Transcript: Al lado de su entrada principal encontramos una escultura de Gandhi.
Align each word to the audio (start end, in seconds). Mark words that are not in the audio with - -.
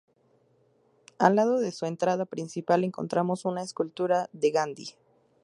Al 1.19 1.35
lado 1.35 1.59
de 1.59 1.71
su 1.71 1.85
entrada 1.85 2.25
principal 2.25 2.83
encontramos 2.83 3.45
una 3.45 3.61
escultura 3.61 4.29
de 4.33 4.49
Gandhi. 4.49 4.95